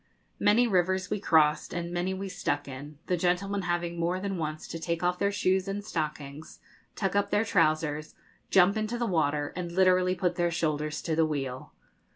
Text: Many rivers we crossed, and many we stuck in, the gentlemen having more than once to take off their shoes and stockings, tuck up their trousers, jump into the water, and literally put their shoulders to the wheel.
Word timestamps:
Many 0.39 0.65
rivers 0.65 1.11
we 1.11 1.19
crossed, 1.19 1.73
and 1.75 1.91
many 1.91 2.11
we 2.11 2.27
stuck 2.27 2.67
in, 2.67 2.97
the 3.05 3.15
gentlemen 3.15 3.61
having 3.61 3.99
more 3.99 4.19
than 4.19 4.39
once 4.39 4.67
to 4.69 4.79
take 4.79 5.03
off 5.03 5.19
their 5.19 5.31
shoes 5.31 5.67
and 5.67 5.85
stockings, 5.85 6.57
tuck 6.95 7.15
up 7.15 7.29
their 7.29 7.45
trousers, 7.45 8.15
jump 8.49 8.77
into 8.77 8.97
the 8.97 9.05
water, 9.05 9.53
and 9.55 9.71
literally 9.71 10.15
put 10.15 10.37
their 10.37 10.49
shoulders 10.49 11.03
to 11.03 11.15
the 11.15 11.27
wheel. 11.27 11.73